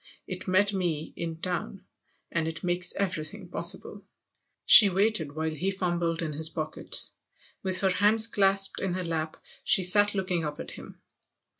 [0.25, 1.85] It met me in town,
[2.31, 4.03] and it makes everything possible."
[4.65, 8.27] She waited while he fumbled in his pockets; 46 THE OTHER HOUSE with her hands
[8.27, 10.99] clasped in her lap she sat looking up at him.